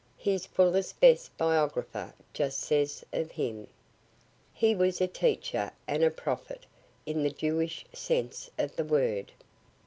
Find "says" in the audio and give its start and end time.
2.87-3.05